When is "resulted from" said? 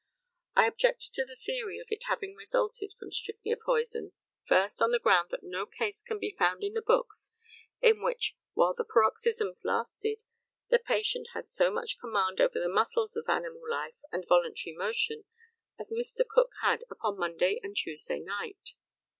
2.33-3.11